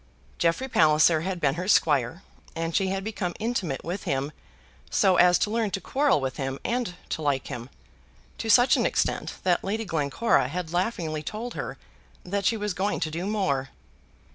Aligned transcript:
Jeffrey 0.39 0.67
Palliser 0.67 1.21
had 1.21 1.39
been 1.39 1.53
her 1.53 1.67
squire, 1.67 2.23
and 2.55 2.75
she 2.75 2.87
had 2.87 3.03
become 3.03 3.35
intimate 3.39 3.83
with 3.83 4.05
him 4.05 4.31
so 4.89 5.17
as 5.17 5.37
to 5.37 5.51
learn 5.51 5.69
to 5.69 5.79
quarrel 5.79 6.19
with 6.19 6.37
him 6.37 6.57
and 6.65 6.95
to 7.09 7.21
like 7.21 7.49
him, 7.49 7.69
to 8.39 8.49
such 8.49 8.75
an 8.75 8.87
extent 8.87 9.35
that 9.43 9.63
Lady 9.63 9.85
Glencora 9.85 10.47
had 10.47 10.73
laughingly 10.73 11.21
told 11.21 11.53
her 11.53 11.77
that 12.23 12.45
she 12.45 12.57
was 12.57 12.73
going 12.73 12.99
to 12.99 13.11
do 13.11 13.27
more. 13.27 13.69